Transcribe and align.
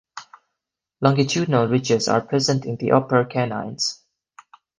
Longitudinal 1.01 1.67
ridges 1.67 2.07
are 2.07 2.21
present 2.25 2.65
in 2.65 2.75
the 2.77 2.91
upper 2.91 3.23
canines. 3.23 4.03